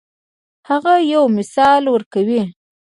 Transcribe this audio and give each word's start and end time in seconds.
هغه 0.69 0.93
یو 1.13 1.23
مثال 1.37 1.83
ورکوي. 1.93 2.41